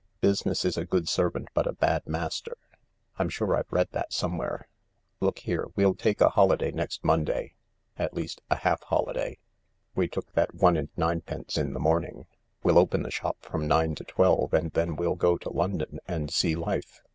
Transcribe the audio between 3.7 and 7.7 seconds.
read that somewhere. Look here, we'll take a holiday next Monday—